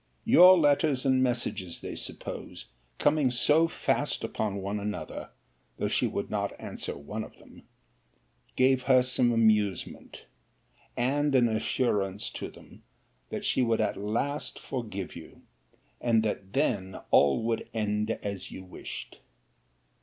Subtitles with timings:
[0.25, 2.65] Your letters and messages, they suppose,
[2.97, 5.29] coming so fast upon one another
[5.77, 7.67] (though she would not answer one of them)
[8.55, 10.25] gave her some amusement,
[10.97, 12.81] and an assurance to them,
[13.29, 15.43] that she would at last forgive you;
[16.01, 19.19] and that then all would end as you wished.